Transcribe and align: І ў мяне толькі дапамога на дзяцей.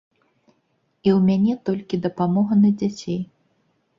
І 0.47 1.09
ў 1.15 1.17
мяне 1.27 1.53
толькі 1.69 2.01
дапамога 2.05 2.53
на 2.65 2.69
дзяцей. 2.83 3.21